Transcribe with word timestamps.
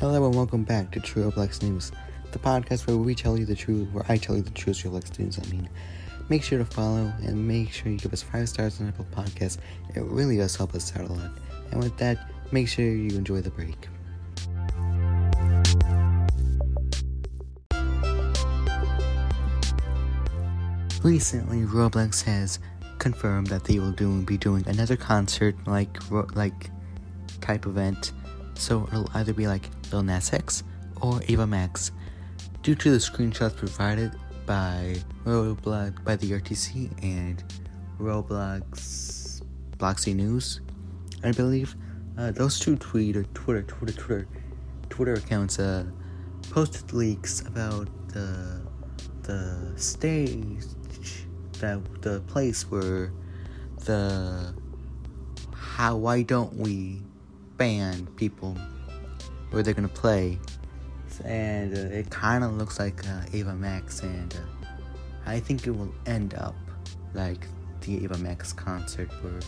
Hello 0.00 0.24
and 0.24 0.34
welcome 0.34 0.64
back 0.64 0.90
to 0.92 0.98
True 0.98 1.30
Roblox 1.30 1.62
News, 1.62 1.92
the 2.32 2.38
podcast 2.38 2.86
where 2.86 2.96
we 2.96 3.14
tell 3.14 3.36
you 3.36 3.44
the 3.44 3.54
truth, 3.54 3.86
where 3.92 4.06
I 4.08 4.16
tell 4.16 4.34
you 4.34 4.40
the 4.40 4.48
truth 4.48 4.78
Roblox 4.78 5.18
News. 5.18 5.38
I 5.38 5.46
mean, 5.50 5.68
make 6.30 6.42
sure 6.42 6.56
to 6.56 6.64
follow 6.64 7.12
and 7.18 7.46
make 7.46 7.70
sure 7.70 7.92
you 7.92 7.98
give 7.98 8.14
us 8.14 8.22
five 8.22 8.48
stars 8.48 8.80
on 8.80 8.88
Apple 8.88 9.04
Podcasts. 9.14 9.58
It 9.94 10.02
really 10.04 10.38
does 10.38 10.56
help 10.56 10.74
us 10.74 10.96
out 10.96 11.10
a 11.10 11.12
lot. 11.12 11.32
And 11.70 11.82
with 11.82 11.98
that, 11.98 12.30
make 12.50 12.66
sure 12.66 12.86
you 12.86 13.14
enjoy 13.14 13.42
the 13.42 13.50
break. 13.50 13.88
Recently, 21.02 21.58
Roblox 21.66 22.22
has 22.22 22.58
confirmed 22.96 23.48
that 23.48 23.64
they 23.64 23.78
will 23.78 23.92
do 23.92 24.22
be 24.22 24.38
doing 24.38 24.66
another 24.66 24.96
concert 24.96 25.56
like 25.66 25.94
like 26.34 26.70
type 27.42 27.66
event. 27.66 28.12
So 28.60 28.86
it'll 28.92 29.08
either 29.14 29.32
be 29.32 29.46
like 29.46 29.70
Lil 29.90 30.02
Nas 30.02 30.34
X 30.34 30.64
or 31.00 31.22
Ava 31.28 31.46
Max. 31.46 31.92
Due 32.62 32.74
to 32.74 32.90
the 32.90 32.98
screenshots 32.98 33.56
provided 33.56 34.12
by 34.44 34.96
Roblox 35.24 36.04
by 36.04 36.16
the 36.16 36.32
RTC 36.32 36.90
and 37.02 37.42
Roblox 37.98 39.40
Bloxy 39.78 40.14
News, 40.14 40.60
I 41.24 41.32
believe 41.32 41.74
uh, 42.18 42.32
those 42.32 42.60
two 42.60 42.76
tweet 42.76 43.16
or 43.16 43.24
Twitter 43.32 43.62
Twitter 43.62 43.94
Twitter 43.94 44.28
Twitter 44.90 45.14
accounts 45.14 45.58
uh, 45.58 45.86
posted 46.50 46.92
leaks 46.92 47.40
about 47.40 47.88
the 48.08 48.60
the 49.22 49.72
stage 49.76 50.64
that 51.60 51.80
the 52.02 52.20
place 52.26 52.70
where 52.70 53.10
the 53.86 54.54
how 55.54 55.96
why 55.96 56.20
don't 56.20 56.52
we 56.56 57.00
ban 57.60 58.06
people 58.16 58.56
where 59.50 59.62
they're 59.62 59.74
gonna 59.74 59.86
play. 59.86 60.38
And 61.26 61.76
uh, 61.76 61.94
it 61.94 62.08
kind 62.10 62.42
of 62.42 62.54
looks 62.54 62.78
like 62.78 63.06
uh, 63.06 63.20
Ava 63.34 63.54
Max 63.54 64.00
and 64.00 64.34
uh, 64.34 64.66
I 65.26 65.40
think 65.40 65.66
it 65.66 65.70
will 65.72 65.92
end 66.06 66.32
up 66.34 66.56
like 67.12 67.46
the 67.82 68.02
Ava 68.02 68.16
Max 68.16 68.54
concert 68.54 69.10
where 69.22 69.40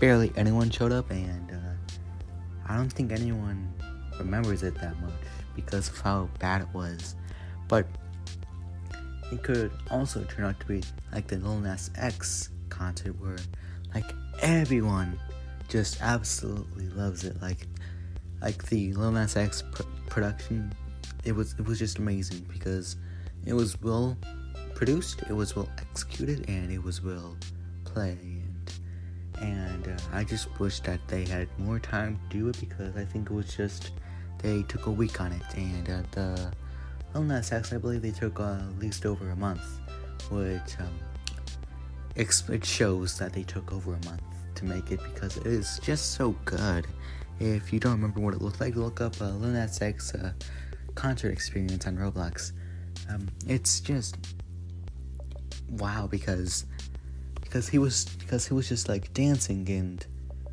barely 0.00 0.32
anyone 0.34 0.70
showed 0.70 0.92
up 0.92 1.10
and 1.10 1.52
uh, 1.52 1.92
I 2.66 2.76
don't 2.76 2.90
think 2.90 3.12
anyone 3.12 3.70
remembers 4.18 4.62
it 4.62 4.74
that 4.76 4.98
much 5.02 5.12
because 5.54 5.90
of 5.90 6.00
how 6.00 6.30
bad 6.38 6.62
it 6.62 6.68
was. 6.72 7.16
But 7.68 7.86
it 9.30 9.42
could 9.42 9.70
also 9.90 10.24
turn 10.24 10.46
out 10.46 10.58
to 10.60 10.66
be 10.66 10.82
like 11.12 11.26
the 11.26 11.36
Lil 11.36 11.58
Nas 11.58 11.90
X 11.96 12.48
concert 12.70 13.20
where 13.20 13.36
like 13.94 14.10
everyone 14.40 15.20
just 15.72 16.02
absolutely 16.02 16.86
loves 16.90 17.24
it. 17.24 17.40
Like 17.40 17.66
like 18.42 18.62
the 18.66 18.92
Lil 18.92 19.12
Nas 19.12 19.36
X 19.36 19.62
pr- 19.72 19.84
production, 20.10 20.70
it 21.24 21.32
was 21.32 21.54
it 21.58 21.64
was 21.64 21.78
just 21.78 21.98
amazing 21.98 22.46
because 22.52 22.96
it 23.46 23.54
was 23.54 23.80
well 23.80 24.18
produced, 24.74 25.22
it 25.22 25.32
was 25.32 25.56
well 25.56 25.70
executed, 25.78 26.44
and 26.48 26.70
it 26.70 26.82
was 26.82 27.02
well 27.02 27.36
played. 27.84 28.18
And 29.40 29.88
uh, 29.88 29.96
I 30.12 30.24
just 30.24 30.46
wish 30.60 30.80
that 30.80 31.00
they 31.08 31.24
had 31.24 31.48
more 31.58 31.78
time 31.78 32.20
to 32.28 32.38
do 32.38 32.48
it 32.48 32.60
because 32.60 32.94
I 32.94 33.06
think 33.06 33.30
it 33.30 33.34
was 33.34 33.56
just 33.56 33.92
they 34.38 34.62
took 34.64 34.86
a 34.86 34.90
week 34.90 35.22
on 35.22 35.32
it, 35.32 35.56
and 35.56 35.88
uh, 35.88 36.02
the 36.10 36.52
Lil 37.14 37.22
Nas 37.24 37.50
X, 37.50 37.72
I 37.72 37.78
believe 37.78 38.02
they 38.02 38.10
took 38.10 38.38
uh, 38.38 38.58
at 38.58 38.78
least 38.78 39.06
over 39.06 39.30
a 39.30 39.36
month, 39.36 39.64
which 40.30 40.78
um, 40.78 40.98
it 42.14 42.64
shows 42.64 43.18
that 43.18 43.32
they 43.32 43.42
took 43.42 43.72
over 43.72 43.94
a 43.94 44.04
month 44.04 44.22
to 44.56 44.64
make 44.64 44.90
it 44.90 45.00
because 45.02 45.36
it 45.36 45.46
is 45.46 45.78
just 45.82 46.12
so 46.12 46.34
good. 46.44 46.86
If 47.40 47.72
you 47.72 47.80
don't 47.80 47.92
remember 47.92 48.20
what 48.20 48.34
it 48.34 48.42
looked 48.42 48.60
like, 48.60 48.76
look 48.76 49.00
up 49.00 49.20
uh, 49.20 49.30
Lil 49.30 49.50
Nas 49.50 49.80
X 49.82 50.14
uh, 50.14 50.32
concert 50.94 51.30
experience 51.30 51.86
on 51.86 51.96
Roblox. 51.96 52.52
Um, 53.10 53.28
it's 53.46 53.80
just 53.80 54.16
wow 55.68 56.06
because 56.06 56.66
because 57.40 57.68
he 57.68 57.78
was 57.78 58.04
because 58.04 58.46
he 58.46 58.54
was 58.54 58.68
just 58.68 58.88
like 58.88 59.12
dancing 59.14 59.68
and 59.68 60.06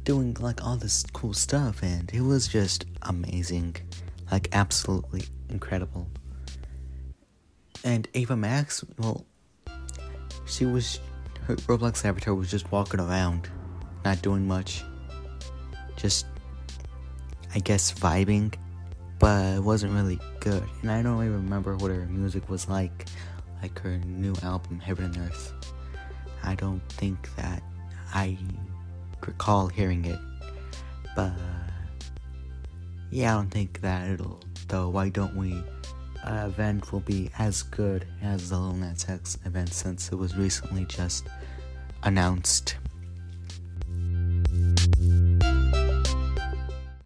doing 0.03 0.35
like 0.39 0.63
all 0.65 0.77
this 0.77 1.03
cool 1.13 1.33
stuff 1.33 1.83
and 1.83 2.09
it 2.13 2.21
was 2.21 2.47
just 2.47 2.85
amazing 3.03 3.75
like 4.31 4.47
absolutely 4.53 5.23
incredible 5.49 6.07
and 7.83 8.07
Ava 8.13 8.35
Max, 8.35 8.83
well, 8.97 9.25
she 10.45 10.65
was 10.65 10.99
her 11.45 11.55
Roblox 11.55 12.03
avatar 12.05 12.33
was 12.33 12.51
just 12.51 12.71
walking 12.71 12.99
around, 12.99 13.49
not 14.03 14.21
doing 14.21 14.47
much, 14.47 14.83
just 15.95 16.25
I 17.53 17.59
guess 17.59 17.91
vibing, 17.93 18.53
but 19.19 19.57
it 19.57 19.63
wasn't 19.63 19.93
really 19.93 20.19
good. 20.39 20.63
And 20.81 20.91
I 20.91 21.01
don't 21.01 21.23
even 21.23 21.43
remember 21.43 21.75
what 21.77 21.91
her 21.91 22.05
music 22.05 22.49
was 22.49 22.67
like, 22.69 23.05
like 23.61 23.77
her 23.79 23.97
new 23.99 24.33
album 24.43 24.79
Heaven 24.79 25.05
and 25.05 25.17
Earth. 25.17 25.53
I 26.43 26.55
don't 26.55 26.81
think 26.89 27.33
that 27.35 27.61
I 28.13 28.37
recall 29.25 29.67
hearing 29.67 30.05
it, 30.05 30.19
but 31.15 31.33
yeah, 33.11 33.33
I 33.33 33.37
don't 33.37 33.51
think 33.51 33.81
that 33.81 34.09
it'll. 34.09 34.39
Though, 34.67 34.89
why 34.89 35.09
don't 35.09 35.35
we? 35.35 35.63
uh, 36.23 36.45
event 36.47 36.91
will 36.91 36.99
be 37.01 37.29
as 37.39 37.63
good 37.63 38.05
as 38.21 38.49
the 38.49 38.57
Lil 38.57 38.73
Nas 38.73 39.05
X 39.07 39.37
event 39.45 39.73
since 39.73 40.11
it 40.11 40.15
was 40.15 40.35
recently 40.35 40.85
just 40.85 41.27
announced. 42.03 42.75